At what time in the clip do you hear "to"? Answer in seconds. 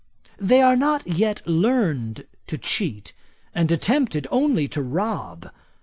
2.47-2.57, 4.69-4.81